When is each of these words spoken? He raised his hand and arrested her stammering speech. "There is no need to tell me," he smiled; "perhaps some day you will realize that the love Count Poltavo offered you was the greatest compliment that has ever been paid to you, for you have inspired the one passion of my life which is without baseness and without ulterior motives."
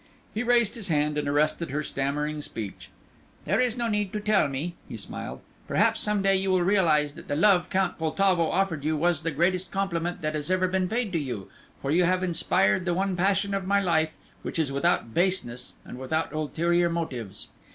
He 0.33 0.41
raised 0.41 0.73
his 0.73 0.87
hand 0.87 1.15
and 1.15 1.27
arrested 1.29 1.69
her 1.69 1.83
stammering 1.83 2.41
speech. 2.41 2.89
"There 3.45 3.59
is 3.61 3.77
no 3.77 3.87
need 3.87 4.11
to 4.13 4.19
tell 4.19 4.47
me," 4.47 4.73
he 4.89 4.97
smiled; 4.97 5.41
"perhaps 5.67 5.99
some 6.01 6.23
day 6.23 6.35
you 6.35 6.49
will 6.49 6.63
realize 6.63 7.13
that 7.13 7.27
the 7.27 7.35
love 7.35 7.69
Count 7.69 7.99
Poltavo 7.99 8.49
offered 8.49 8.83
you 8.83 8.97
was 8.97 9.21
the 9.21 9.29
greatest 9.29 9.69
compliment 9.69 10.21
that 10.23 10.33
has 10.33 10.49
ever 10.49 10.67
been 10.67 10.89
paid 10.89 11.13
to 11.13 11.19
you, 11.19 11.51
for 11.83 11.91
you 11.91 12.05
have 12.05 12.23
inspired 12.23 12.85
the 12.85 12.95
one 12.95 13.15
passion 13.15 13.53
of 13.53 13.67
my 13.67 13.79
life 13.79 14.09
which 14.41 14.57
is 14.57 14.71
without 14.71 15.13
baseness 15.13 15.75
and 15.85 15.99
without 15.99 16.33
ulterior 16.33 16.89
motives." 16.89 17.49